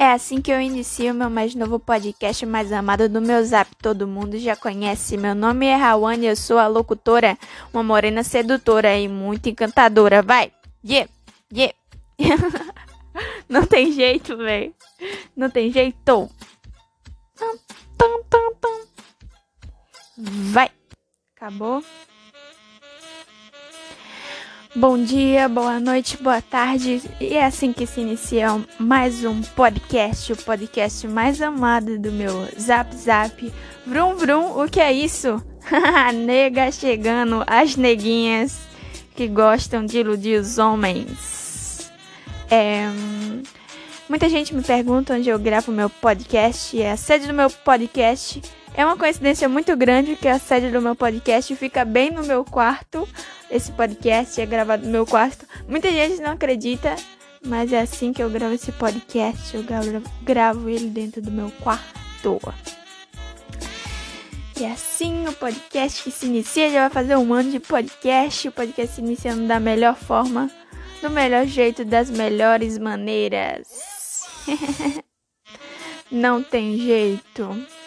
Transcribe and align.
É 0.00 0.12
assim 0.12 0.40
que 0.40 0.50
eu 0.50 0.58
inicio 0.58 1.12
meu 1.12 1.28
mais 1.28 1.54
novo 1.54 1.78
podcast 1.78 2.46
mais 2.46 2.72
amado 2.72 3.06
do 3.06 3.20
meu 3.20 3.44
zap. 3.44 3.70
Todo 3.82 4.08
mundo 4.08 4.38
já 4.38 4.56
conhece. 4.56 5.14
Meu 5.18 5.34
nome 5.34 5.66
é 5.66 5.76
Rawane, 5.76 6.24
eu 6.24 6.34
sou 6.34 6.56
a 6.56 6.66
locutora, 6.66 7.36
uma 7.70 7.82
morena 7.82 8.24
sedutora 8.24 8.96
e 8.96 9.06
muito 9.06 9.50
encantadora. 9.50 10.22
Vai! 10.22 10.52
Yeah! 10.82 11.10
Yeah! 11.52 11.76
Não 13.46 13.66
tem 13.66 13.92
jeito, 13.92 14.38
velho. 14.38 14.74
Não 15.36 15.50
tem 15.50 15.70
jeito. 15.70 16.30
Vai! 20.16 20.70
Acabou. 21.36 21.84
Bom 24.74 25.02
dia, 25.02 25.48
boa 25.48 25.80
noite, 25.80 26.16
boa 26.16 26.40
tarde. 26.40 27.02
E 27.20 27.34
é 27.34 27.44
assim 27.44 27.72
que 27.72 27.84
se 27.88 28.02
inicia 28.02 28.46
mais 28.78 29.24
um 29.24 29.42
podcast, 29.42 30.32
o 30.32 30.36
podcast 30.36 31.08
mais 31.08 31.42
amado 31.42 31.98
do 31.98 32.12
meu 32.12 32.46
Zap 32.56 32.94
Zap. 32.94 33.52
Vrum 33.84 34.14
Vrum, 34.14 34.62
o 34.62 34.70
que 34.70 34.78
é 34.78 34.92
isso? 34.92 35.42
Nega 36.14 36.70
chegando, 36.70 37.42
as 37.48 37.74
neguinhas 37.74 38.60
que 39.16 39.26
gostam 39.26 39.84
de 39.84 39.98
iludir 39.98 40.38
os 40.40 40.56
homens. 40.56 41.90
É, 42.48 42.84
muita 44.08 44.28
gente 44.28 44.54
me 44.54 44.62
pergunta 44.62 45.14
onde 45.14 45.28
eu 45.28 45.38
gravo 45.38 45.72
meu 45.72 45.90
podcast. 45.90 46.80
É 46.80 46.92
a 46.92 46.96
sede 46.96 47.26
do 47.26 47.34
meu 47.34 47.50
podcast 47.50 48.40
é 48.74 48.84
uma 48.84 48.96
coincidência 48.96 49.48
muito 49.48 49.76
grande 49.76 50.16
que 50.16 50.28
a 50.28 50.38
sede 50.38 50.70
do 50.70 50.80
meu 50.80 50.94
podcast 50.94 51.54
fica 51.56 51.84
bem 51.84 52.10
no 52.10 52.22
meu 52.22 52.44
quarto. 52.44 53.08
Esse 53.50 53.72
podcast 53.72 54.40
é 54.40 54.46
gravado 54.46 54.86
no 54.86 54.92
meu 54.92 55.04
quarto. 55.04 55.44
Muita 55.66 55.90
gente 55.90 56.22
não 56.22 56.32
acredita, 56.32 56.94
mas 57.44 57.72
é 57.72 57.80
assim 57.80 58.12
que 58.12 58.22
eu 58.22 58.30
gravo 58.30 58.54
esse 58.54 58.70
podcast. 58.70 59.56
Eu 59.56 59.64
gravo, 59.64 60.02
gravo 60.22 60.68
ele 60.68 60.86
dentro 60.86 61.20
do 61.20 61.32
meu 61.32 61.50
quarto. 61.60 62.40
E 64.58 64.64
assim 64.64 65.26
o 65.26 65.32
podcast 65.32 66.02
que 66.04 66.12
se 66.12 66.26
inicia 66.26 66.70
já 66.70 66.80
vai 66.82 66.90
fazer 66.90 67.16
um 67.16 67.34
ano 67.34 67.50
de 67.50 67.58
podcast. 67.58 68.46
O 68.46 68.52
podcast 68.52 68.94
se 68.94 69.00
iniciando 69.00 69.48
da 69.48 69.58
melhor 69.58 69.96
forma, 69.96 70.48
do 71.02 71.10
melhor 71.10 71.44
jeito, 71.44 71.84
das 71.84 72.08
melhores 72.08 72.78
maneiras. 72.78 73.66
não 76.08 76.40
tem 76.40 76.78
jeito. 76.78 77.79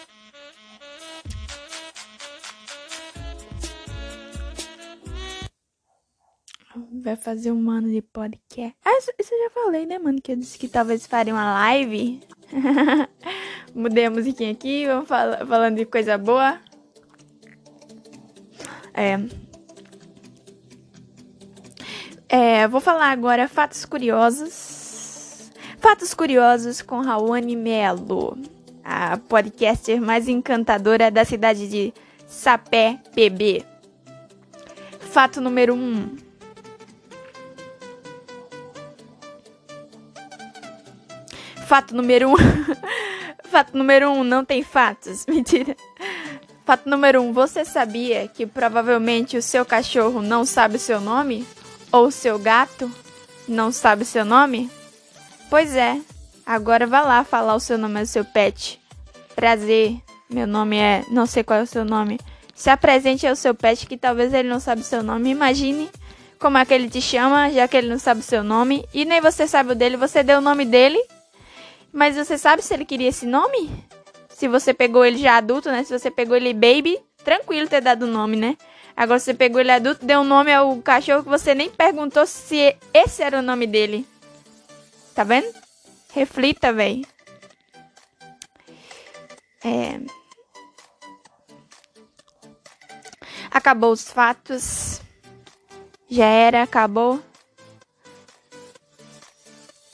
Vai 6.91 7.15
fazer 7.15 7.51
um 7.51 7.69
ano 7.69 7.89
de 7.89 8.01
podcast. 8.01 8.75
Ah, 8.83 8.97
isso, 8.97 9.11
eu 9.17 9.43
já 9.43 9.49
falei, 9.51 9.85
né, 9.85 9.99
mano? 9.99 10.21
Que 10.21 10.31
eu 10.31 10.35
disse 10.35 10.57
que 10.57 10.67
talvez 10.67 11.05
faria 11.05 11.33
uma 11.33 11.53
live. 11.53 12.19
Mudei 13.75 14.05
a 14.05 14.09
musiquinha 14.09 14.51
aqui, 14.51 14.87
vamos 14.87 15.07
fal 15.07 15.45
falando 15.45 15.77
de 15.77 15.85
coisa 15.85 16.17
boa. 16.17 16.59
É. 18.93 19.19
É, 22.27 22.67
vou 22.67 22.81
falar 22.81 23.11
agora 23.11 23.47
fatos 23.47 23.85
curiosos. 23.85 25.51
Fatos 25.77 26.13
curiosos 26.13 26.81
com 26.81 27.01
Raoni 27.01 27.55
Melo, 27.55 28.37
a 28.83 29.17
podcaster 29.17 30.01
mais 30.01 30.27
encantadora 30.27 31.11
da 31.11 31.25
cidade 31.25 31.67
de 31.67 31.93
Sapé, 32.25 32.99
PB. 33.13 33.63
Fato 34.99 35.41
número 35.41 35.75
1. 35.75 35.77
Um. 35.77 36.22
Fato 41.73 41.95
número 41.95 42.29
um. 42.29 42.35
Fato 43.49 43.75
número 43.75 44.11
um, 44.11 44.23
não 44.23 44.45
tem 44.45 44.61
fatos. 44.61 45.25
Mentira. 45.25 45.75
Fato 46.63 46.87
número 46.87 47.19
um, 47.19 47.33
você 47.33 47.65
sabia 47.65 48.27
que 48.27 48.45
provavelmente 48.45 49.37
o 49.37 49.41
seu 49.41 49.65
cachorro 49.65 50.21
não 50.21 50.45
sabe 50.45 50.75
o 50.75 50.79
seu 50.79 51.01
nome? 51.01 51.47
Ou 51.91 52.05
o 52.05 52.11
seu 52.11 52.37
gato 52.37 52.91
não 53.47 53.71
sabe 53.71 54.03
o 54.03 54.05
seu 54.05 54.23
nome? 54.23 54.69
Pois 55.49 55.75
é. 55.75 55.99
Agora 56.45 56.85
vá 56.85 57.01
lá 57.01 57.23
falar 57.23 57.55
o 57.55 57.59
seu 57.59 57.75
nome 57.75 58.01
ao 58.01 58.05
seu 58.05 58.23
pet. 58.23 58.79
Prazer. 59.35 59.97
Meu 60.29 60.45
nome 60.45 60.77
é. 60.77 61.03
Não 61.09 61.25
sei 61.25 61.43
qual 61.43 61.57
é 61.57 61.63
o 61.63 61.67
seu 61.67 61.83
nome. 61.83 62.19
Se 62.53 62.69
apresente 62.69 63.25
ao 63.25 63.35
seu 63.35 63.55
pet 63.55 63.87
que 63.87 63.97
talvez 63.97 64.31
ele 64.31 64.47
não 64.47 64.59
sabe 64.59 64.81
o 64.81 64.85
seu 64.85 65.01
nome. 65.01 65.31
Imagine 65.31 65.89
como 66.37 66.55
é 66.59 66.65
que 66.65 66.73
ele 66.75 66.87
te 66.87 67.01
chama, 67.01 67.49
já 67.49 67.67
que 67.67 67.75
ele 67.75 67.89
não 67.89 67.97
sabe 67.97 68.19
o 68.19 68.23
seu 68.23 68.43
nome. 68.43 68.87
E 68.93 69.05
nem 69.05 69.19
você 69.19 69.47
sabe 69.47 69.71
o 69.71 69.75
dele. 69.75 69.97
Você 69.97 70.21
deu 70.21 70.37
o 70.37 70.41
nome 70.41 70.65
dele 70.65 71.03
mas 71.93 72.15
você 72.15 72.39
sabe 72.39 72.63
se 72.63 72.73
ele 72.73 72.85
queria 72.85 73.09
esse 73.09 73.27
nome? 73.27 73.69
Se 74.29 74.47
você 74.47 74.73
pegou 74.73 75.05
ele 75.05 75.19
já 75.19 75.37
adulto, 75.37 75.69
né? 75.69 75.83
Se 75.83 75.97
você 75.97 76.09
pegou 76.09 76.35
ele 76.35 76.51
baby, 76.51 76.99
tranquilo 77.23 77.69
ter 77.69 77.81
dado 77.81 78.03
o 78.03 78.11
nome, 78.11 78.35
né? 78.35 78.57
Agora 78.97 79.19
você 79.19 79.31
pegou 79.31 79.61
ele 79.61 79.71
adulto, 79.71 80.03
deu 80.03 80.21
um 80.21 80.23
nome 80.23 80.51
ao 80.51 80.81
cachorro 80.81 81.21
que 81.21 81.29
você 81.29 81.53
nem 81.53 81.69
perguntou 81.69 82.25
se 82.25 82.75
esse 82.91 83.21
era 83.21 83.37
o 83.37 83.43
nome 83.43 83.67
dele. 83.67 84.07
Tá 85.13 85.23
vendo? 85.23 85.53
Reflita, 86.11 86.73
véi. 86.73 87.05
É... 89.63 89.99
Acabou 93.51 93.91
os 93.91 94.09
fatos. 94.09 94.99
Já 96.09 96.25
era, 96.25 96.63
acabou. 96.63 97.21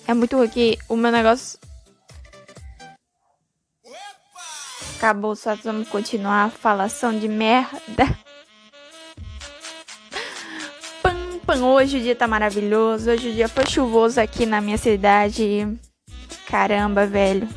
É 0.07 0.13
muito 0.13 0.41
aqui. 0.41 0.77
O 0.87 0.95
meu 0.95 1.11
negócio 1.11 1.59
Acabou, 4.99 5.33
só 5.33 5.55
vamos 5.55 5.87
continuar 5.87 6.43
a 6.43 6.49
falação 6.49 7.17
de 7.17 7.29
merda. 7.29 7.79
Pam, 11.01 11.39
pam, 11.45 11.63
hoje 11.63 11.99
o 11.99 12.01
dia 12.01 12.17
tá 12.17 12.27
maravilhoso. 12.27 13.09
Hoje 13.09 13.29
o 13.29 13.33
dia 13.33 13.47
foi 13.47 13.65
chuvoso 13.65 14.19
aqui 14.19 14.45
na 14.45 14.59
minha 14.59 14.77
cidade. 14.77 15.65
Caramba, 16.45 17.05
velho. 17.05 17.47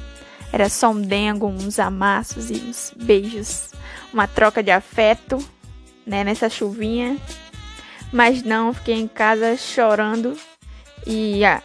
Era 0.52 0.68
só 0.68 0.90
um 0.90 1.02
dengo, 1.02 1.48
uns 1.48 1.80
amassos 1.80 2.48
e 2.48 2.54
uns 2.54 2.94
beijos. 2.96 3.72
Uma 4.14 4.28
troca 4.28 4.62
de 4.62 4.70
afeto, 4.70 5.44
né, 6.06 6.22
nessa 6.22 6.48
chuvinha. 6.48 7.16
Mas 8.12 8.44
não, 8.44 8.72
fiquei 8.72 8.94
em 8.94 9.08
casa 9.08 9.56
chorando 9.56 10.38
e 11.04 11.44
ah, 11.44 11.60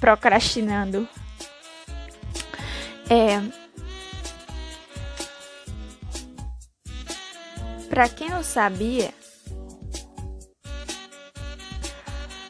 procrastinando. 0.00 1.06
É, 3.10 3.67
Pra 7.98 8.08
quem 8.08 8.30
não 8.30 8.44
sabia. 8.44 9.12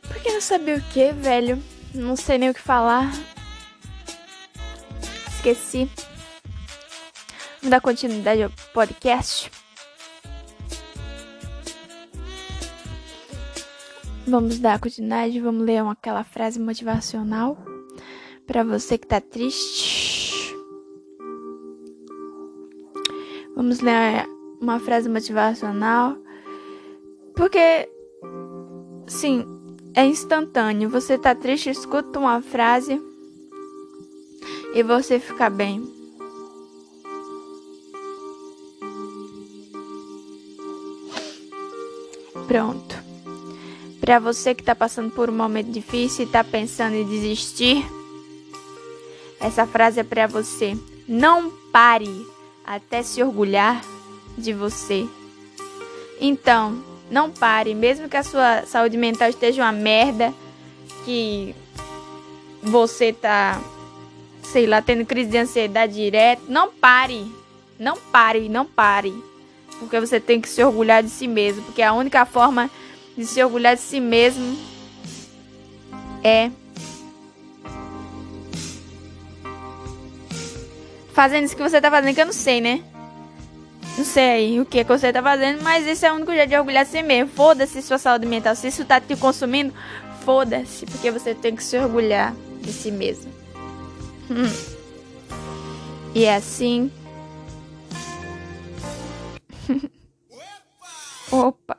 Pra 0.07 0.21
quem 0.21 0.35
não 0.35 0.43
sabia 0.43 0.77
o 0.77 0.83
que, 0.93 1.11
velho? 1.11 1.59
Não 1.95 2.17
sei 2.17 2.37
nem 2.37 2.51
o 2.51 2.55
que 2.55 2.61
falar. 2.61 3.11
Esqueci. 5.27 5.91
Vamos 7.63 7.71
dar 7.71 7.81
continuidade 7.81 8.43
ao 8.43 8.51
podcast. 8.75 9.51
Vamos 14.27 14.59
dar 14.59 14.79
continuidade, 14.79 15.41
vamos 15.41 15.65
ler 15.65 15.83
uma, 15.83 15.93
aquela 15.93 16.25
frase 16.25 16.61
motivacional 16.61 17.57
para 18.47 18.63
você 18.63 18.99
que 18.99 19.07
tá 19.07 19.19
triste. 19.19 20.55
Vamos 23.57 23.81
ler 23.81 24.29
uma 24.61 24.79
frase 24.79 25.09
motivacional. 25.09 26.17
Porque, 27.35 27.89
sim, 29.07 29.47
é 29.95 30.05
instantâneo. 30.05 30.89
Você 30.91 31.19
tá 31.19 31.35
triste, 31.35 31.71
escuta 31.71 32.19
uma 32.19 32.41
frase 32.41 33.01
e 34.75 34.83
você 34.83 35.19
fica 35.19 35.49
bem. 35.49 35.83
Pronto. 42.47 42.97
Para 44.01 44.19
você 44.19 44.55
que 44.55 44.63
tá 44.63 44.75
passando 44.75 45.11
por 45.11 45.29
um 45.29 45.35
momento 45.35 45.71
difícil 45.71 46.25
e 46.25 46.29
tá 46.29 46.43
pensando 46.43 46.95
em 46.95 47.05
desistir, 47.05 47.85
essa 49.39 49.67
frase 49.67 50.01
é 50.01 50.05
para 50.05 50.27
você. 50.27 50.77
Não 51.07 51.51
pare 51.71 52.27
até 52.65 53.03
se 53.03 53.23
orgulhar 53.23 53.83
de 54.39 54.53
você. 54.53 55.07
Então, 56.21 56.83
não 57.11 57.31
pare, 57.31 57.75
mesmo 57.75 58.09
que 58.09 58.17
a 58.17 58.23
sua 58.23 58.65
saúde 58.67 58.97
mental 58.97 59.29
esteja 59.29 59.63
uma 59.63 59.73
merda, 59.73 60.33
que 61.05 61.55
você 62.63 63.13
tá, 63.13 63.61
sei 64.43 64.67
lá, 64.67 64.83
tendo 64.83 65.07
crise 65.07 65.31
de 65.31 65.39
ansiedade 65.39 65.95
direto, 65.95 66.43
não 66.49 66.71
pare. 66.71 67.31
Não 67.79 67.97
pare, 67.97 68.49
não 68.49 68.67
pare. 68.67 69.15
Porque 69.79 70.01
você 70.01 70.19
tem 70.19 70.41
que 70.41 70.49
se 70.49 70.63
orgulhar 70.63 71.03
de 71.03 71.11
si 71.11 71.29
mesmo, 71.29 71.63
porque 71.63 71.83
a 71.83 71.93
única 71.93 72.27
forma 72.27 72.69
de 73.17 73.25
se 73.25 73.43
orgulhar 73.43 73.77
de 73.77 73.83
si 73.83 74.01
mesmo 74.01 74.57
é 76.23 76.51
fazendo 81.13 81.45
isso 81.45 81.57
que 81.57 81.63
você 81.63 81.81
tá 81.81 81.91
fazendo, 81.91 82.15
que 82.15 82.21
eu 82.21 82.27
não 82.27 82.33
sei, 82.33 82.61
né? 82.61 82.83
Não 83.99 84.05
sei 84.05 84.61
o 84.61 84.65
que, 84.65 84.85
que 84.85 84.93
você 84.93 85.13
tá 85.13 85.21
fazendo, 85.21 85.61
mas 85.61 85.85
esse 85.85 86.07
é 86.07 86.13
o 86.13 86.15
único 86.15 86.33
jeito 86.33 86.51
de 86.51 86.57
orgulhar 86.57 86.85
de 86.85 86.91
si 86.93 87.03
mesmo. 87.03 87.33
Foda-se 87.35 87.83
sua 87.83 87.99
saúde 87.99 88.27
mental. 88.27 88.55
Se 88.55 88.69
isso 88.69 88.85
tá 88.85 89.01
te 89.01 89.17
consumindo, 89.17 89.75
foda-se, 90.25 90.87
porque 90.87 91.11
você 91.11 91.35
tem 91.35 91.57
que 91.57 91.65
se 91.65 91.77
orgulhar 91.77 92.33
de 92.63 92.73
si 92.73 92.93
mesmo. 92.93 93.33
Hum. 94.31 94.49
E 96.15 96.25
é 96.25 96.37
assim. 96.37 96.93
Opa! 101.33 101.77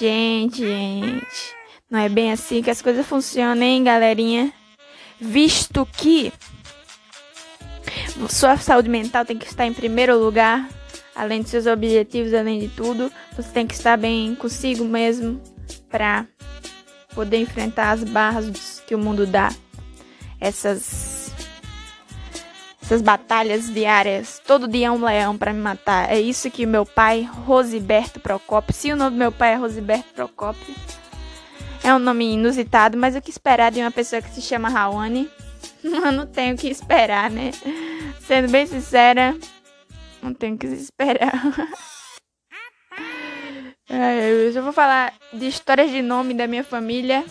Gente, 0.00 0.66
gente. 0.66 1.54
Não 1.90 1.98
é 1.98 2.08
bem 2.08 2.32
assim 2.32 2.62
que 2.62 2.70
as 2.70 2.80
coisas 2.80 3.06
funcionam, 3.06 3.62
hein, 3.62 3.84
galerinha? 3.84 4.54
Visto 5.20 5.86
que 5.98 6.32
sua 8.30 8.56
saúde 8.56 8.88
mental 8.88 9.26
tem 9.26 9.36
que 9.36 9.46
estar 9.46 9.66
em 9.66 9.74
primeiro 9.74 10.18
lugar, 10.18 10.66
além 11.18 11.42
de 11.42 11.48
seus 11.48 11.66
objetivos, 11.66 12.32
além 12.32 12.60
de 12.60 12.68
tudo, 12.68 13.12
você 13.36 13.50
tem 13.50 13.66
que 13.66 13.74
estar 13.74 13.98
bem 13.98 14.36
consigo 14.36 14.84
mesmo 14.84 15.40
para 15.90 16.26
poder 17.12 17.38
enfrentar 17.38 17.90
as 17.90 18.04
barras 18.04 18.80
que 18.86 18.94
o 18.94 18.98
mundo 18.98 19.26
dá. 19.26 19.52
Essas 20.40 21.18
essas 22.80 23.02
batalhas 23.02 23.68
diárias. 23.68 24.40
Todo 24.46 24.66
dia 24.66 24.86
é 24.86 24.90
um 24.90 25.04
leão 25.04 25.36
para 25.36 25.52
me 25.52 25.60
matar. 25.60 26.10
É 26.10 26.18
isso 26.18 26.50
que 26.50 26.64
meu 26.64 26.86
pai, 26.86 27.28
Rosiberto 27.44 28.18
Procópio, 28.18 28.72
se 28.72 28.90
o 28.90 28.96
nome 28.96 29.10
do 29.10 29.18
meu 29.18 29.30
pai 29.30 29.52
é 29.52 29.56
Rosiberto 29.56 30.14
Procópio, 30.14 30.74
é 31.82 31.92
um 31.92 31.98
nome 31.98 32.32
inusitado, 32.32 32.96
mas 32.96 33.14
o 33.14 33.20
que 33.20 33.30
esperar 33.30 33.70
de 33.70 33.80
uma 33.80 33.90
pessoa 33.90 34.22
que 34.22 34.30
se 34.30 34.40
chama 34.40 34.70
Raoni? 34.70 35.28
Eu 35.84 36.12
não 36.12 36.26
tenho 36.26 36.54
o 36.54 36.58
que 36.58 36.68
esperar, 36.68 37.30
né? 37.30 37.50
Sendo 38.20 38.50
bem 38.50 38.66
sincera, 38.66 39.36
não 40.22 40.34
tenho 40.34 40.54
o 40.54 40.58
que 40.58 40.66
esperar. 40.66 41.32
Eu 43.88 44.52
já 44.52 44.60
vou 44.60 44.72
falar 44.72 45.14
de 45.32 45.46
histórias 45.46 45.90
de 45.90 46.02
nome 46.02 46.34
da 46.34 46.46
minha 46.46 46.62
família. 46.62 47.24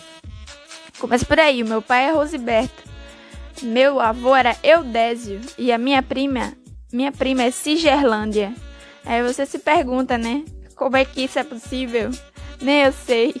Começa 0.98 1.24
por 1.24 1.38
aí. 1.38 1.62
Meu 1.62 1.80
pai 1.80 2.06
é 2.06 2.10
Rosiberto. 2.10 2.82
Meu 3.62 4.00
avô 4.00 4.34
era 4.34 4.56
Eudésio 4.62 5.40
e 5.56 5.72
a 5.72 5.78
minha 5.78 6.02
prima, 6.02 6.52
minha 6.92 7.10
prima 7.10 7.42
é 7.42 7.50
Cigerlândia. 7.50 8.52
Aí 9.04 9.22
você 9.22 9.44
se 9.44 9.58
pergunta, 9.58 10.16
né? 10.16 10.44
Como 10.76 10.96
é 10.96 11.04
que 11.04 11.24
isso 11.24 11.38
é 11.38 11.44
possível? 11.44 12.10
Nem 12.60 12.82
eu 12.82 12.92
sei. 12.92 13.34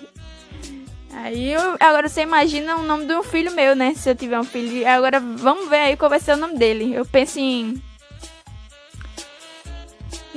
Aí 1.12 1.52
eu, 1.52 1.76
agora 1.80 2.08
você 2.08 2.22
imagina 2.22 2.76
o 2.76 2.82
nome 2.82 3.06
de 3.06 3.14
um 3.14 3.22
filho 3.22 3.52
meu, 3.52 3.76
né? 3.76 3.94
Se 3.94 4.10
eu 4.10 4.14
tiver 4.14 4.38
um 4.38 4.44
filho. 4.44 4.86
Agora 4.88 5.20
vamos 5.20 5.68
ver 5.68 5.76
aí 5.76 5.96
qual 5.96 6.08
vai 6.08 6.20
ser 6.20 6.32
o 6.32 6.36
nome 6.36 6.56
dele. 6.56 6.94
Eu 6.94 7.04
penso 7.04 7.38
em. 7.38 7.80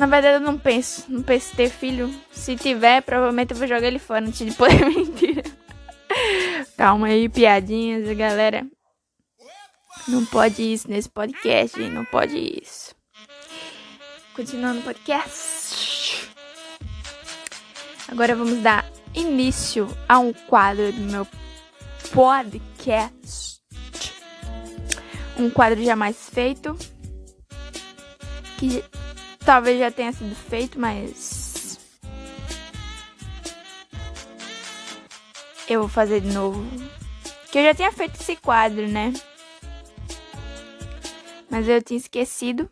Na 0.01 0.07
verdade 0.07 0.37
eu 0.37 0.41
não 0.41 0.57
penso. 0.57 1.05
Não 1.07 1.21
penso 1.21 1.55
ter 1.55 1.69
filho. 1.69 2.11
Se 2.31 2.55
tiver, 2.55 3.03
provavelmente 3.03 3.51
eu 3.51 3.57
vou 3.57 3.67
jogar 3.67 3.85
ele 3.85 3.99
fora 3.99 4.25
antes 4.25 4.43
de 4.43 4.51
poder 4.51 4.83
mentir. 4.89 5.43
Calma 6.75 7.05
aí, 7.05 7.29
piadinhas, 7.29 8.17
galera. 8.17 8.65
Não 10.07 10.25
pode 10.25 10.73
isso 10.73 10.89
nesse 10.89 11.07
podcast, 11.07 11.79
não 11.81 12.03
pode 12.03 12.35
isso. 12.35 12.95
Continuando 14.35 14.79
o 14.79 14.83
podcast. 14.83 16.27
Agora 18.07 18.35
vamos 18.35 18.57
dar 18.63 18.83
início 19.13 19.87
a 20.09 20.17
um 20.17 20.33
quadro 20.33 20.91
do 20.91 21.01
meu 21.01 21.27
podcast. 22.11 23.61
Um 25.37 25.51
quadro 25.51 25.83
jamais 25.83 26.27
feito. 26.27 26.75
Que 28.57 28.83
talvez 29.45 29.79
já 29.79 29.91
tenha 29.91 30.11
sido 30.11 30.35
feito, 30.35 30.79
mas. 30.79 31.79
Eu 35.67 35.81
vou 35.81 35.89
fazer 35.89 36.21
de 36.21 36.33
novo. 36.33 36.63
Que 37.51 37.59
eu 37.59 37.63
já 37.63 37.73
tinha 37.73 37.91
feito 37.91 38.19
esse 38.19 38.35
quadro, 38.35 38.87
né? 38.87 39.13
Mas 41.49 41.67
eu 41.67 41.81
tinha 41.81 41.97
esquecido 41.97 42.69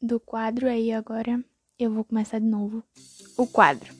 do 0.00 0.18
quadro 0.20 0.68
aí 0.68 0.92
agora. 0.92 1.42
Eu 1.78 1.90
vou 1.90 2.04
começar 2.04 2.38
de 2.38 2.46
novo. 2.46 2.82
O 3.36 3.46
quadro. 3.46 3.92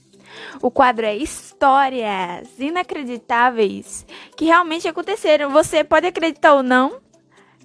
O 0.60 0.70
quadro 0.70 1.04
é 1.04 1.16
histórias 1.16 2.48
inacreditáveis 2.58 4.06
que 4.36 4.44
realmente 4.46 4.88
aconteceram. 4.88 5.50
Você 5.50 5.84
pode 5.84 6.06
acreditar 6.06 6.54
ou 6.54 6.62
não, 6.62 7.00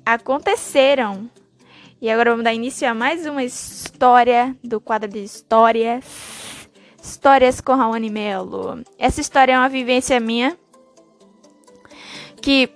aconteceram. 0.05 1.29
E 1.99 2.11
agora 2.11 2.29
vamos 2.29 2.43
dar 2.43 2.53
início 2.53 2.87
a 2.87 2.93
mais 2.93 3.25
uma 3.25 3.43
história 3.43 4.55
do 4.63 4.79
quadro 4.79 5.09
de 5.09 5.23
histórias. 5.23 6.05
Histórias 7.01 7.59
com 7.59 7.73
Raoni 7.73 8.11
Melo. 8.11 8.83
Essa 8.99 9.19
história 9.19 9.53
é 9.53 9.57
uma 9.57 9.67
vivência 9.67 10.19
minha 10.19 10.55
que 12.39 12.69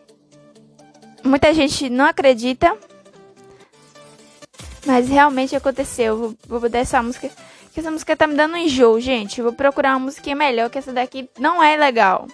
muita 1.23 1.53
gente 1.53 1.87
não 1.87 2.05
acredita, 2.05 2.75
mas 4.87 5.07
realmente 5.07 5.55
aconteceu. 5.55 6.35
Vou, 6.47 6.59
botar 6.59 6.79
essa 6.79 7.01
música. 7.03 7.29
Que 7.73 7.79
essa 7.79 7.91
música 7.91 8.17
tá 8.17 8.25
me 8.25 8.33
dando 8.33 8.55
um 8.55 8.57
enjoo, 8.57 8.99
gente. 8.99 9.39
Vou 9.39 9.53
procurar 9.53 9.91
uma 9.91 10.05
música 10.05 10.33
melhor, 10.33 10.69
que 10.69 10.79
essa 10.79 10.91
daqui 10.91 11.29
não 11.37 11.61
é 11.61 11.77
legal. 11.77 12.27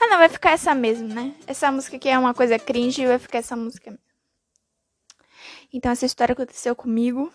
Ah, 0.00 0.08
não, 0.08 0.16
vai 0.16 0.30
ficar 0.30 0.52
essa 0.52 0.74
mesmo, 0.74 1.08
né? 1.08 1.34
Essa 1.46 1.70
música 1.70 1.96
aqui 1.96 2.08
é 2.08 2.18
uma 2.18 2.32
coisa 2.32 2.58
cringe, 2.58 3.06
vai 3.06 3.18
ficar 3.18 3.38
essa 3.38 3.54
música. 3.54 3.96
Então, 5.72 5.90
essa 5.90 6.06
história 6.06 6.32
aconteceu 6.32 6.76
comigo. 6.76 7.32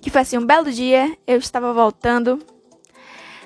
Que 0.00 0.10
foi 0.10 0.20
assim, 0.20 0.38
um 0.38 0.46
belo 0.46 0.70
dia, 0.70 1.16
eu 1.26 1.38
estava 1.38 1.72
voltando 1.72 2.44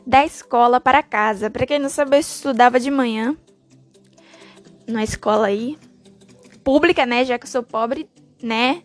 da 0.07 0.25
escola 0.25 0.81
para 0.81 1.03
casa. 1.03 1.51
Para 1.51 1.67
quem 1.67 1.79
não 1.79 1.89
sabe, 1.89 2.17
eu 2.17 2.21
estudava 2.21 2.81
de 2.81 2.91
manhã. 2.91 3.37
Na 4.87 5.03
escola 5.03 5.49
aí, 5.49 5.79
pública, 6.65 7.05
né? 7.05 7.25
Já 7.25 7.39
que 7.39 7.47
eu 7.47 7.51
sou 7.51 7.63
pobre, 7.63 8.09
né? 8.43 8.83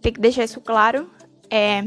Tem 0.00 0.12
que 0.12 0.20
deixar 0.20 0.44
isso 0.44 0.60
claro. 0.60 1.10
É, 1.50 1.82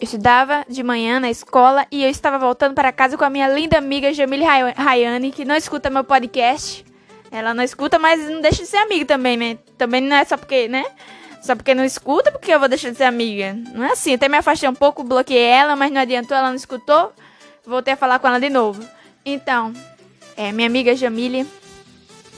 eu 0.00 0.04
estudava 0.04 0.64
de 0.66 0.82
manhã 0.82 1.20
na 1.20 1.28
escola 1.28 1.86
e 1.90 2.02
eu 2.02 2.08
estava 2.08 2.38
voltando 2.38 2.74
para 2.74 2.90
casa 2.90 3.18
com 3.18 3.24
a 3.24 3.28
minha 3.28 3.46
linda 3.48 3.76
amiga 3.76 4.14
Jamile 4.14 4.44
Rayane, 4.44 5.30
que 5.30 5.44
não 5.44 5.54
escuta 5.54 5.90
meu 5.90 6.02
podcast. 6.02 6.89
Ela 7.30 7.54
não 7.54 7.62
escuta, 7.62 7.98
mas 7.98 8.28
não 8.28 8.40
deixa 8.40 8.62
de 8.62 8.68
ser 8.68 8.78
amiga 8.78 9.04
também, 9.04 9.36
né? 9.36 9.58
Também 9.78 10.00
não 10.00 10.16
é 10.16 10.24
só 10.24 10.36
porque, 10.36 10.66
né? 10.68 10.84
Só 11.42 11.54
porque 11.54 11.74
não 11.74 11.84
escuta, 11.84 12.30
porque 12.30 12.52
eu 12.52 12.58
vou 12.58 12.68
deixar 12.68 12.90
de 12.90 12.96
ser 12.96 13.04
amiga. 13.04 13.56
Não 13.72 13.84
é 13.84 13.92
assim. 13.92 14.14
Até 14.14 14.28
me 14.28 14.36
afastei 14.36 14.68
um 14.68 14.74
pouco, 14.74 15.02
bloqueei 15.02 15.42
ela, 15.42 15.76
mas 15.76 15.90
não 15.90 16.00
adiantou, 16.00 16.36
ela 16.36 16.48
não 16.48 16.56
escutou. 16.56 17.12
Voltei 17.64 17.94
a 17.94 17.96
falar 17.96 18.18
com 18.18 18.26
ela 18.26 18.40
de 18.40 18.50
novo. 18.50 18.84
Então, 19.24 19.72
é, 20.36 20.52
minha 20.52 20.66
amiga 20.66 20.94
Jamile 20.96 21.46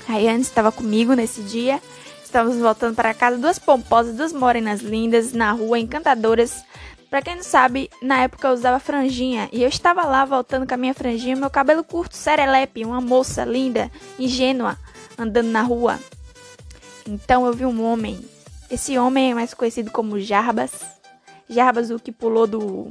Rayane 0.07 0.43
estava 0.43 0.71
comigo 0.71 1.15
nesse 1.15 1.43
dia. 1.43 1.81
Estávamos 2.25 2.59
voltando 2.59 2.95
para 2.95 3.13
casa, 3.13 3.39
duas 3.39 3.59
pomposas, 3.59 4.17
duas 4.17 4.33
morenas 4.33 4.81
lindas, 4.81 5.33
na 5.33 5.53
rua, 5.53 5.79
encantadoras. 5.79 6.65
Para 7.13 7.21
quem 7.21 7.37
não 7.37 7.43
sabe, 7.43 7.91
na 8.01 8.23
época 8.23 8.49
eu 8.49 8.55
usava 8.55 8.81
franjinha 8.81 9.47
e 9.53 9.63
eu 9.63 9.69
estava 9.69 10.03
lá 10.05 10.25
voltando 10.25 10.67
com 10.67 10.73
a 10.73 10.79
minha 10.79 10.95
franjinha, 10.95 11.37
meu 11.37 11.51
cabelo 11.51 11.85
curto, 11.85 12.17
serelepe, 12.17 12.87
uma 12.87 13.03
moça 13.03 13.45
linda, 13.45 13.93
ingênua, 14.19 14.79
andando 15.19 15.49
na 15.49 15.61
rua. 15.61 16.01
Então 17.07 17.45
eu 17.45 17.53
vi 17.53 17.67
um 17.67 17.85
homem. 17.85 18.19
Esse 18.71 18.97
homem 18.97 19.33
é 19.33 19.35
mais 19.35 19.53
conhecido 19.53 19.91
como 19.91 20.19
Jarbas. 20.19 20.73
Jarbas, 21.51 21.91
o 21.91 21.99
que 21.99 22.11
pulou 22.11 22.47
do 22.47 22.89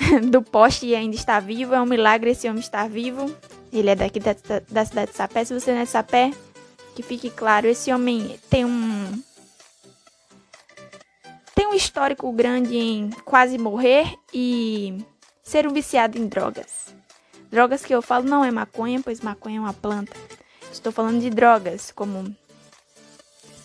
do 0.30 0.40
poste 0.40 0.86
e 0.86 0.94
ainda 0.94 1.14
está 1.14 1.38
vivo. 1.38 1.74
É 1.74 1.82
um 1.82 1.86
milagre 1.86 2.30
esse 2.30 2.48
homem 2.48 2.60
estar 2.60 2.88
vivo. 2.88 3.30
Ele 3.70 3.90
é 3.90 3.94
daqui 3.94 4.18
da, 4.18 4.34
da 4.70 4.86
cidade 4.86 5.10
de 5.10 5.18
Sapé. 5.18 5.44
Se 5.44 5.52
você 5.52 5.70
não 5.70 5.80
é 5.80 5.84
de 5.84 5.90
Sapé, 5.90 6.32
que 6.94 7.02
fique 7.02 7.28
claro, 7.28 7.66
esse 7.66 7.92
homem 7.92 8.40
tem 8.48 8.64
um 8.64 9.22
um 11.72 11.74
histórico 11.74 12.30
grande 12.32 12.76
em 12.76 13.08
quase 13.24 13.56
morrer 13.56 14.14
e 14.32 15.02
ser 15.42 15.66
um 15.66 15.72
viciado 15.72 16.18
em 16.18 16.28
drogas. 16.28 16.94
Drogas 17.50 17.82
que 17.82 17.94
eu 17.94 18.02
falo 18.02 18.26
não 18.26 18.44
é 18.44 18.50
maconha, 18.50 19.00
pois 19.02 19.20
maconha 19.20 19.56
é 19.56 19.60
uma 19.60 19.72
planta. 19.72 20.14
Estou 20.70 20.92
falando 20.92 21.20
de 21.20 21.30
drogas 21.30 21.90
como 21.90 22.34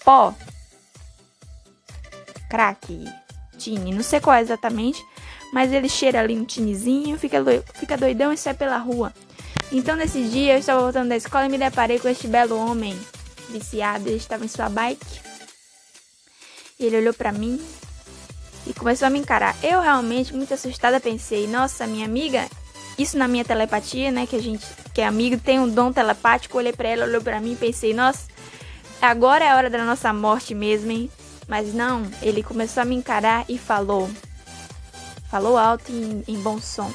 pó, 0.04 0.34
crack, 2.50 3.06
tine, 3.58 3.94
não 3.94 4.04
sei 4.04 4.22
qual 4.22 4.38
é 4.38 4.42
exatamente, 4.42 5.04
mas 5.52 5.74
ele 5.74 5.90
cheira 5.90 6.22
ali 6.22 6.38
um 6.38 6.46
tinezinho, 6.46 7.18
fica, 7.18 7.44
fica 7.74 7.98
doidão 7.98 8.32
e 8.32 8.38
sai 8.38 8.54
pela 8.54 8.78
rua. 8.78 9.14
Então, 9.70 9.98
nesse 9.98 10.24
dia, 10.24 10.54
eu 10.54 10.60
estava 10.60 10.82
voltando 10.82 11.10
da 11.10 11.18
escola 11.18 11.46
e 11.46 11.50
me 11.50 11.58
deparei 11.58 12.00
com 12.00 12.08
este 12.08 12.26
belo 12.28 12.58
homem 12.58 12.98
viciado. 13.50 14.08
Ele 14.08 14.16
estava 14.16 14.46
em 14.46 14.48
sua 14.48 14.70
bike. 14.70 15.20
Ele 16.80 16.98
olhou 16.98 17.14
para 17.14 17.34
mim 17.34 17.60
e 17.60 17.87
começou 18.78 19.08
a 19.08 19.10
me 19.10 19.20
encarar. 19.20 19.56
Eu 19.64 19.82
realmente, 19.82 20.34
muito 20.34 20.54
assustada, 20.54 21.00
pensei: 21.00 21.48
nossa, 21.48 21.88
minha 21.88 22.06
amiga 22.06 22.48
isso 22.98 23.18
na 23.18 23.28
minha 23.28 23.46
telepatia, 23.46 24.12
né? 24.12 24.26
Que 24.26 24.36
a 24.36 24.42
gente, 24.42 24.66
que 24.94 25.02
é 25.02 25.06
amigo, 25.06 25.38
tem 25.38 25.60
um 25.60 25.70
dom 25.70 25.94
telepático. 25.94 26.58
Olhei 26.58 26.74
pra 26.74 26.90
ela, 26.90 27.06
olhou 27.06 27.22
pra 27.22 27.40
mim 27.40 27.54
e 27.54 27.56
pensei, 27.56 27.94
nossa, 27.94 28.28
agora 29.02 29.46
é 29.46 29.52
a 29.52 29.56
hora 29.56 29.70
da 29.70 29.86
nossa 29.86 30.12
morte 30.12 30.56
mesmo, 30.56 30.92
hein? 30.92 31.12
Mas 31.48 31.74
não, 31.74 32.04
ele 32.22 32.42
começou 32.42 32.82
a 32.82 32.86
me 32.86 32.96
encarar 32.96 33.46
e 33.48 33.58
falou. 33.58 34.10
Falou 35.30 35.58
alto 35.58 35.92
em, 35.92 36.24
em 36.28 36.42
bom 36.42 36.60
som. 36.60 36.92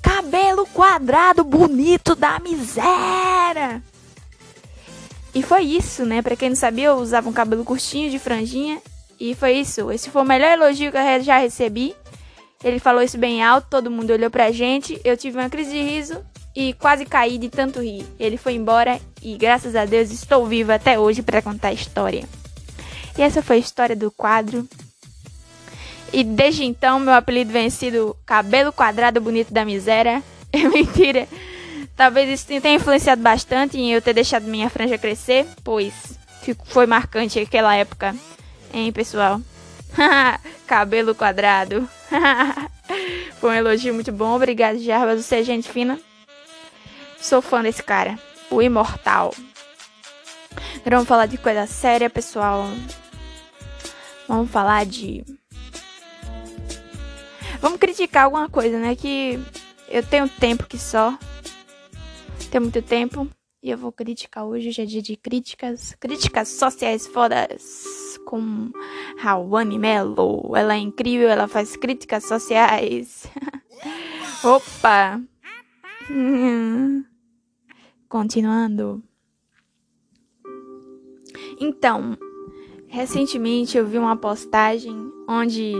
Cabelo 0.00 0.66
quadrado 0.66 1.44
bonito 1.44 2.14
da 2.14 2.38
miséria! 2.40 3.82
E 5.34 5.42
foi 5.42 5.62
isso, 5.62 6.04
né? 6.04 6.22
Pra 6.22 6.34
quem 6.34 6.48
não 6.48 6.56
sabia, 6.56 6.86
eu 6.86 6.96
usava 6.96 7.28
um 7.28 7.32
cabelo 7.32 7.64
curtinho 7.64 8.10
de 8.10 8.18
franjinha. 8.18 8.80
E 9.20 9.34
foi 9.34 9.52
isso. 9.52 9.92
Esse 9.92 10.08
foi 10.08 10.22
o 10.22 10.24
melhor 10.24 10.50
elogio 10.50 10.90
que 10.90 10.96
eu 10.96 11.22
já 11.22 11.36
recebi. 11.36 11.94
Ele 12.64 12.78
falou 12.78 13.02
isso 13.02 13.18
bem 13.18 13.42
alto, 13.42 13.68
todo 13.70 13.90
mundo 13.90 14.12
olhou 14.12 14.30
pra 14.30 14.50
gente. 14.50 14.98
Eu 15.04 15.16
tive 15.16 15.38
uma 15.38 15.50
crise 15.50 15.70
de 15.70 15.82
riso 15.82 16.24
e 16.56 16.72
quase 16.74 17.04
caí 17.04 17.36
de 17.38 17.48
tanto 17.48 17.80
rir. 17.82 18.06
Ele 18.18 18.36
foi 18.36 18.54
embora 18.54 18.98
e 19.22 19.36
graças 19.36 19.76
a 19.76 19.84
Deus 19.84 20.10
estou 20.10 20.46
viva 20.46 20.74
até 20.74 20.98
hoje 20.98 21.22
para 21.22 21.42
contar 21.42 21.68
a 21.68 21.72
história. 21.72 22.24
E 23.18 23.22
essa 23.22 23.42
foi 23.42 23.56
a 23.56 23.60
história 23.60 23.94
do 23.94 24.10
quadro. 24.10 24.66
E 26.12 26.24
desde 26.24 26.64
então 26.64 26.98
meu 26.98 27.14
apelido 27.14 27.52
vem 27.52 27.70
sido 27.70 28.16
Cabelo 28.26 28.72
Quadrado 28.72 29.20
Bonito 29.20 29.52
da 29.52 29.64
Miséria. 29.64 30.22
É 30.52 30.68
mentira. 30.68 31.28
Talvez 31.96 32.28
isso 32.28 32.60
tenha 32.60 32.74
influenciado 32.74 33.22
bastante 33.22 33.78
em 33.78 33.92
eu 33.92 34.02
ter 34.02 34.12
deixado 34.12 34.48
minha 34.48 34.68
franja 34.68 34.98
crescer, 34.98 35.46
pois 35.62 35.94
foi 36.64 36.86
marcante 36.86 37.38
aquela 37.38 37.76
época, 37.76 38.16
hein, 38.72 38.92
pessoal? 38.92 39.40
Cabelo 40.66 41.14
quadrado. 41.14 41.88
Foi 43.40 43.50
um 43.50 43.54
elogio 43.54 43.94
muito 43.94 44.12
bom. 44.12 44.34
Obrigado, 44.34 44.78
Jarbas. 44.78 45.24
Você 45.24 45.36
é 45.36 45.42
gente 45.42 45.68
fina. 45.68 45.98
Sou 47.20 47.40
fã 47.42 47.62
desse 47.62 47.82
cara. 47.82 48.18
O 48.50 48.60
imortal. 48.60 49.34
Agora 50.76 50.96
vamos 50.96 51.08
falar 51.08 51.26
de 51.26 51.38
coisa 51.38 51.66
séria, 51.66 52.10
pessoal. 52.10 52.66
Vamos 54.26 54.50
falar 54.50 54.84
de. 54.86 55.24
Vamos 57.60 57.78
criticar 57.78 58.24
alguma 58.24 58.48
coisa, 58.48 58.78
né? 58.78 58.96
Que 58.96 59.38
eu 59.88 60.02
tenho 60.02 60.28
tempo 60.28 60.66
que 60.66 60.78
só. 60.78 61.16
Tenho 62.50 62.62
muito 62.62 62.82
tempo. 62.82 63.28
E 63.62 63.70
eu 63.70 63.78
vou 63.78 63.92
criticar 63.92 64.44
hoje. 64.44 64.68
Hoje 64.68 64.82
é 64.82 64.86
dia 64.86 65.02
de 65.02 65.16
críticas. 65.16 65.94
Críticas 66.00 66.48
sociais 66.48 67.06
fodas 67.06 68.09
com 68.24 68.70
Rawane 69.18 69.78
Mello. 69.78 70.52
Ela 70.54 70.74
é 70.74 70.78
incrível, 70.78 71.28
ela 71.28 71.48
faz 71.48 71.76
críticas 71.76 72.24
sociais. 72.24 73.26
Opa! 74.44 75.20
Continuando. 78.08 79.02
Então, 81.60 82.16
recentemente 82.88 83.76
eu 83.76 83.86
vi 83.86 83.98
uma 83.98 84.16
postagem 84.16 85.12
onde 85.28 85.74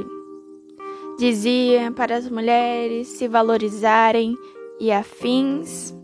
dizia 1.19 1.91
para 1.91 2.17
as 2.17 2.31
mulheres 2.31 3.09
se 3.09 3.27
valorizarem 3.27 4.37
e 4.79 4.93
afins 4.93 5.95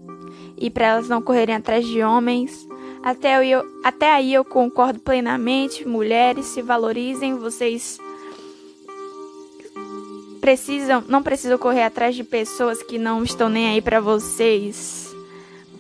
e 0.57 0.71
para 0.71 0.87
elas 0.87 1.09
não 1.09 1.23
correrem 1.23 1.55
atrás 1.55 1.87
de 1.87 2.03
homens 2.03 2.66
até, 3.07 3.47
eu, 3.47 3.65
até 3.85 4.13
aí 4.13 4.35
eu 4.35 4.45
concordo 4.45 4.99
plenamente. 4.99 5.87
Mulheres, 5.87 6.47
se 6.47 6.61
valorizem. 6.61 7.37
Vocês 7.37 8.01
precisam, 10.41 11.05
não 11.07 11.23
precisam 11.23 11.57
correr 11.57 11.85
atrás 11.85 12.17
de 12.17 12.25
pessoas 12.25 12.83
que 12.83 12.99
não 12.99 13.23
estão 13.23 13.49
nem 13.49 13.69
aí 13.69 13.81
para 13.81 14.01
vocês. 14.01 15.15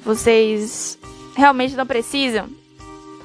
Vocês 0.04 0.96
realmente 1.34 1.74
não 1.74 1.84
precisam. 1.84 2.48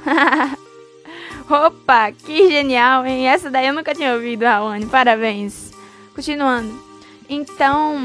Opa, 1.48 2.12
que 2.12 2.50
genial, 2.50 3.06
hein? 3.06 3.28
Essa 3.28 3.52
daí 3.52 3.68
eu 3.68 3.74
nunca 3.74 3.94
tinha 3.94 4.16
ouvido, 4.16 4.46
Raoni. 4.46 4.88
Parabéns. 4.88 5.70
Continuando. 6.16 6.74
Então, 7.30 8.00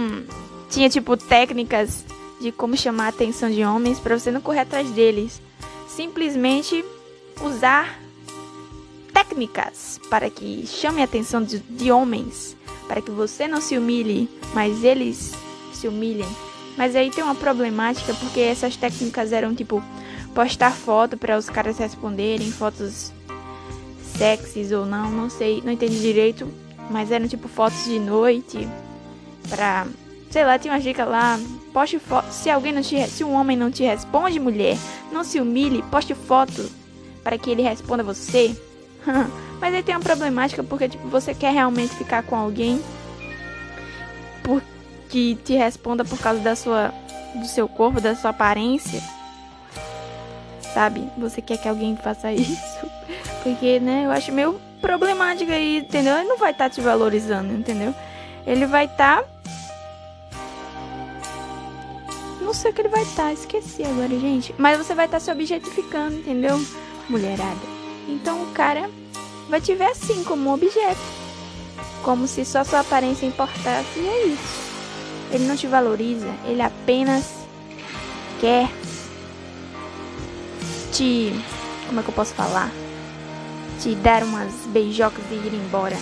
tinha 0.69 0.91
tipo 0.91 1.17
técnicas 1.17 2.05
de 2.39 2.53
como 2.53 2.77
chamar 2.77 3.07
a 3.07 3.09
atenção 3.09 3.51
de 3.51 3.65
homens 3.65 3.99
para 3.99 4.19
você 4.19 4.31
não 4.31 4.43
correr 4.43 4.61
atrás 4.61 4.91
deles 4.91 5.46
simplesmente 5.97 6.85
usar 7.43 7.99
técnicas 9.13 9.99
para 10.11 10.29
que 10.29 10.67
chame 10.67 11.01
a 11.01 11.05
atenção 11.05 11.43
de, 11.43 11.59
de 11.59 11.91
homens, 11.91 12.55
para 12.87 13.01
que 13.01 13.11
você 13.11 13.49
não 13.49 13.63
se 13.63 13.79
humilhe, 13.79 14.29
mas 14.53 14.85
eles 14.85 15.33
se 15.73 15.89
humilhem. 15.89 16.29
Mas 16.77 16.95
aí 16.95 17.11
tem 17.11 17.25
uma 17.25 17.35
problemática 17.35 18.13
porque 18.13 18.41
essas 18.41 18.77
técnicas 18.77 19.33
eram 19.33 19.55
tipo 19.55 19.83
postar 20.35 20.73
foto 20.73 21.17
para 21.17 21.39
os 21.39 21.49
caras 21.49 21.79
responderem, 21.79 22.53
fotos 22.53 23.11
sexys 24.19 24.73
ou 24.73 24.85
não, 24.85 25.11
não 25.11 25.31
sei, 25.31 25.63
não 25.65 25.73
entendi 25.73 25.99
direito, 25.99 26.47
mas 26.91 27.11
eram 27.11 27.27
tipo 27.27 27.49
fotos 27.49 27.85
de 27.85 27.99
noite 27.99 28.69
para 29.49 29.87
sei 30.31 30.45
lá, 30.45 30.59
tinha 30.59 30.73
uma 30.75 30.81
dica 30.81 31.05
lá, 31.05 31.39
poste 31.73 31.99
foto, 31.99 32.31
se 32.31 32.51
alguém 32.51 32.73
não 32.73 32.83
te, 32.83 33.07
se 33.09 33.25
um 33.25 33.33
homem 33.33 33.57
não 33.57 33.71
te 33.71 33.85
responde, 33.85 34.39
mulher, 34.41 34.77
não 35.13 35.25
se 35.25 35.41
humilhe, 35.41 35.83
poste 35.91 36.15
foto 36.15 36.71
para 37.23 37.39
que 37.39 37.51
ele 37.51 37.63
responda 37.63 38.03
você. 38.03 38.55
Mas 39.61 39.75
aí 39.75 39.83
tem 39.83 39.95
uma 39.95 40.03
problemática 40.03 40.63
porque 40.63 40.89
tipo, 40.89 41.09
você 41.09 41.35
quer 41.35 41.53
realmente 41.53 41.95
ficar 41.95 42.23
com 42.23 42.37
alguém 42.37 42.83
por, 44.43 44.63
que 45.09 45.35
te 45.45 45.55
responda 45.55 46.05
por 46.05 46.19
causa 46.19 46.41
da 46.41 46.55
sua 46.55 46.93
do 47.35 47.47
seu 47.47 47.69
corpo, 47.69 48.01
da 48.01 48.15
sua 48.15 48.31
aparência. 48.31 49.01
Sabe? 50.75 51.09
Você 51.19 51.41
quer 51.41 51.59
que 51.59 51.69
alguém 51.69 51.97
faça 51.97 52.33
isso? 52.33 52.87
Porque, 53.43 53.79
né, 53.81 54.05
eu 54.05 54.11
acho 54.11 54.33
meio 54.33 54.61
problemática 54.81 55.53
aí, 55.53 55.79
entendeu? 55.79 56.17
Ele 56.17 56.29
não 56.29 56.39
vai 56.39 56.51
estar 56.51 56.65
tá 56.65 56.71
te 56.71 56.81
valorizando, 56.81 57.53
entendeu? 57.53 57.95
Ele 58.47 58.67
vai 58.67 58.87
estar 58.87 59.23
tá 59.23 59.29
sei 62.57 62.71
o 62.71 62.75
que 62.75 62.81
ele 62.81 62.89
vai 62.89 63.03
estar, 63.03 63.25
tá, 63.25 63.33
esqueci 63.33 63.85
agora, 63.85 64.09
gente. 64.09 64.55
Mas 64.59 64.79
você 64.79 64.95
vai 64.95 65.05
estar 65.05 65.19
tá 65.19 65.25
se 65.25 65.31
objetificando, 65.31 66.17
entendeu? 66.17 66.61
Mulherada. 67.09 67.61
Então 68.09 68.43
o 68.43 68.47
cara 68.53 68.91
vai 69.49 69.61
te 69.61 69.75
ver 69.75 69.91
assim, 69.91 70.25
como 70.25 70.51
um 70.51 70.55
objeto. 70.55 71.01
Como 72.03 72.27
se 72.27 72.45
só 72.45 72.65
sua 72.65 72.81
aparência 72.81 73.27
importasse 73.27 73.99
e 73.99 74.07
é 74.07 74.27
isso. 74.27 74.67
Ele 75.31 75.45
não 75.47 75.57
te 75.57 75.67
valoriza, 75.67 76.33
ele 76.45 76.63
apenas 76.63 77.25
quer 78.41 78.69
te. 80.93 81.33
Como 81.87 82.01
é 82.01 82.03
que 82.03 82.09
eu 82.09 82.15
posso 82.15 82.35
falar? 82.35 82.71
Te 83.81 83.95
dar 83.97 84.23
umas 84.23 84.53
beijocas 84.67 85.25
e 85.31 85.35
ir 85.35 85.55
embora. 85.55 85.97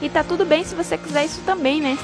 E 0.00 0.08
tá 0.08 0.22
tudo 0.22 0.44
bem 0.44 0.64
se 0.64 0.74
você 0.74 0.96
quiser 0.96 1.24
isso 1.24 1.40
também, 1.44 1.80
né? 1.80 1.98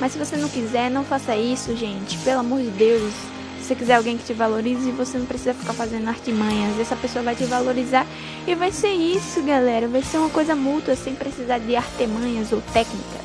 Mas 0.00 0.12
se 0.12 0.18
você 0.18 0.36
não 0.36 0.48
quiser, 0.48 0.90
não 0.90 1.04
faça 1.04 1.36
isso, 1.36 1.76
gente. 1.76 2.18
Pelo 2.18 2.40
amor 2.40 2.60
de 2.60 2.70
Deus. 2.70 3.12
Se 3.66 3.74
você 3.74 3.80
quiser 3.80 3.94
alguém 3.96 4.16
que 4.16 4.24
te 4.24 4.32
valorize, 4.32 4.92
você 4.92 5.18
não 5.18 5.26
precisa 5.26 5.52
ficar 5.52 5.72
fazendo 5.72 6.06
artimanhas. 6.06 6.78
Essa 6.78 6.94
pessoa 6.94 7.24
vai 7.24 7.34
te 7.34 7.42
valorizar 7.46 8.06
e 8.46 8.54
vai 8.54 8.70
ser 8.70 8.92
isso, 8.92 9.42
galera. 9.42 9.88
Vai 9.88 10.02
ser 10.02 10.18
uma 10.18 10.30
coisa 10.30 10.54
mútua, 10.54 10.94
sem 10.94 11.16
precisar 11.16 11.58
de 11.58 11.74
artimanhas 11.74 12.52
ou 12.52 12.60
técnicas. 12.72 13.20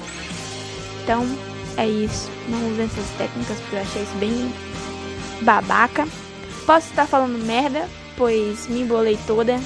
Então, 1.03 1.27
é 1.77 1.87
isso. 1.87 2.27
Não 2.49 2.57
use 2.71 2.81
essas 2.81 3.07
técnicas 3.19 3.59
porque 3.59 3.75
eu 3.75 3.81
achei 3.81 4.01
isso 4.01 4.15
bem 4.15 4.51
babaca. 5.41 6.07
Posso 6.65 6.89
estar 6.89 7.05
falando 7.05 7.37
merda, 7.45 7.87
pois 8.17 8.67
me 8.67 8.81
embolei 8.81 9.19
toda. 9.27 9.59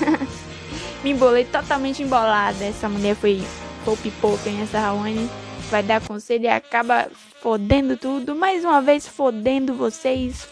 me 1.04 1.10
embolei 1.10 1.44
totalmente 1.44 2.02
embolada. 2.02 2.64
Essa 2.64 2.88
mulher 2.88 3.14
foi, 3.14 3.42
hein, 4.46 4.62
essa 4.62 4.80
Raoni 4.80 5.28
vai 5.70 5.82
dar 5.82 6.00
conselho 6.00 6.44
e 6.44 6.48
acaba 6.48 7.10
fodendo 7.44 7.94
tudo. 7.98 8.34
Mais 8.34 8.64
uma 8.64 8.80
vez, 8.80 9.06
fodendo 9.06 9.74
vocês. 9.74 10.48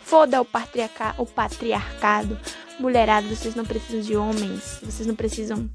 Foda 0.00 0.40
o, 0.40 0.44
patriarca, 0.44 1.14
o 1.16 1.24
patriarcado. 1.24 2.36
Mulherada, 2.80 3.28
vocês 3.28 3.54
não 3.54 3.64
precisam 3.64 4.00
de 4.00 4.16
homens. 4.16 4.80
Vocês 4.82 5.06
não 5.06 5.14
precisam 5.14 5.70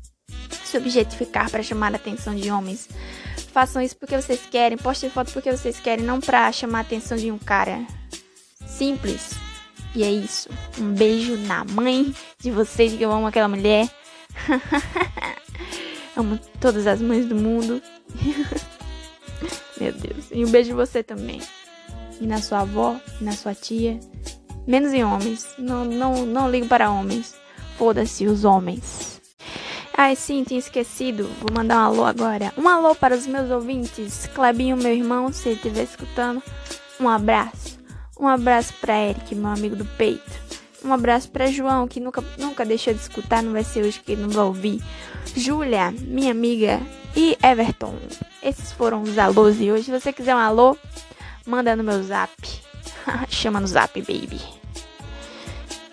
se 0.66 0.78
objetificar 0.78 1.50
para 1.50 1.64
chamar 1.64 1.94
a 1.94 1.96
atenção 1.96 2.36
de 2.36 2.52
homens. 2.52 2.90
Façam 3.54 3.82
isso 3.82 3.96
porque 3.96 4.22
vocês 4.22 4.42
querem. 4.52 4.78
Postem 4.78 5.10
foto 5.10 5.32
porque 5.32 5.50
vocês 5.50 5.80
querem, 5.80 6.04
não 6.04 6.20
pra 6.20 6.52
chamar 6.52 6.80
a 6.80 6.82
atenção 6.82 7.18
de 7.18 7.32
um 7.32 7.38
cara. 7.38 7.88
Simples. 8.68 9.36
E 9.96 10.04
é 10.04 10.12
isso. 10.12 10.50
Um 10.78 10.92
beijo 10.92 11.38
na 11.38 11.64
mãe 11.64 12.14
de 12.38 12.52
vocês 12.52 12.92
que 12.92 13.04
eu 13.04 13.12
amo 13.14 13.28
aquela 13.28 13.48
mulher. 13.48 13.90
amo 16.14 16.38
todas 16.60 16.86
as 16.88 17.02
mães 17.02 17.26
do 17.26 17.36
mundo. 17.36 17.82
Meu 19.88 19.94
Deus. 19.94 20.26
E 20.32 20.44
um 20.44 20.50
beijo 20.50 20.72
em 20.72 20.76
você 20.76 21.02
também. 21.02 21.42
E 22.20 22.26
na 22.26 22.42
sua 22.42 22.62
avó, 22.62 23.00
e 23.22 23.24
na 23.24 23.32
sua 23.32 23.56
tia. 23.56 24.00
Menos 24.66 24.92
em 24.92 25.04
homens. 25.04 25.48
Não, 25.58 25.86
não, 25.86 26.26
não 26.26 26.50
ligo 26.50 26.68
para 26.68 26.92
homens. 26.92 27.36
Foda-se 27.78 28.26
os 28.26 28.44
homens. 28.44 29.22
Ai, 29.96 30.16
sim, 30.16 30.44
tinha 30.44 30.60
esquecido. 30.60 31.30
Vou 31.40 31.56
mandar 31.56 31.78
um 31.78 31.86
alô 31.86 32.06
agora. 32.06 32.54
Um 32.58 32.68
alô 32.68 32.94
para 32.94 33.16
os 33.16 33.26
meus 33.26 33.50
ouvintes. 33.50 34.28
Clebinho, 34.34 34.76
meu 34.76 34.94
irmão, 34.94 35.32
se 35.32 35.50
ele 35.50 35.56
estiver 35.56 35.84
escutando, 35.84 36.44
um 37.00 37.08
abraço. 37.08 37.80
Um 38.20 38.28
abraço 38.28 38.74
para 38.82 39.00
Eric, 39.00 39.34
meu 39.36 39.50
amigo 39.50 39.76
do 39.76 39.86
peito. 39.86 40.47
Um 40.84 40.94
abraço 40.94 41.30
para 41.30 41.48
João, 41.48 41.88
que 41.88 42.00
nunca, 42.00 42.24
nunca 42.38 42.66
deixou 42.66 42.94
de 42.94 43.00
escutar, 43.00 43.42
não 43.42 43.52
vai 43.52 43.64
ser 43.64 43.84
hoje 43.84 44.00
que 44.00 44.16
não 44.16 44.30
vai 44.30 44.44
ouvir. 44.46 44.82
Júlia, 45.36 45.92
minha 45.92 46.32
amiga, 46.32 46.80
e 47.16 47.38
Everton. 47.44 47.96
Esses 48.44 48.72
foram 48.72 49.02
os 49.02 49.18
alôs 49.18 49.58
de 49.58 49.72
hoje. 49.72 49.86
Se 49.86 49.92
você 49.92 50.14
quiser 50.14 50.36
um 50.36 50.40
alô, 50.40 50.78
manda 51.46 51.76
no 51.76 51.84
meu 51.84 52.02
zap. 52.04 52.32
Chama 53.28 53.60
no 53.60 53.68
zap, 53.68 54.00
baby. 54.02 54.40